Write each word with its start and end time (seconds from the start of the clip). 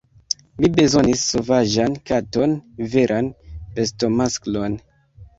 Mi 0.63 0.69
bezonis 0.75 1.25
sovaĝan 1.33 1.97
katon, 2.11 2.55
veran 2.93 3.29
bestomasklon... 3.75 4.79